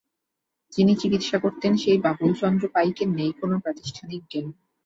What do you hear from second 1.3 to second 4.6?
করতেন সেই বাবুল চন্দ্র পাইকের নেই কোনো প্রাতিষ্ঠানিক জ্ঞান।